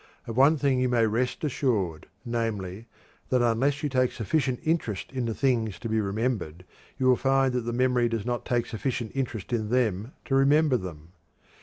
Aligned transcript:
Of 0.25 0.35
one 0.35 0.57
thing 0.57 0.79
you 0.79 0.89
may 0.89 1.05
rest 1.05 1.43
assured, 1.43 2.07
namely, 2.25 2.87
that 3.29 3.43
unless 3.43 3.83
you 3.83 3.87
take 3.89 4.11
sufficient 4.11 4.59
interest 4.63 5.11
in 5.11 5.25
the 5.25 5.35
things 5.35 5.77
to 5.77 5.87
be 5.87 6.01
remembered, 6.01 6.65
you 6.97 7.05
will 7.05 7.15
find 7.15 7.53
that 7.53 7.65
the 7.65 7.71
memory 7.71 8.07
will 8.07 8.25
not 8.25 8.43
take 8.43 8.65
sufficient 8.65 9.11
interest 9.13 9.53
in 9.53 9.69
them 9.69 10.13
to 10.25 10.33
remember 10.33 10.75
them. 10.77 11.09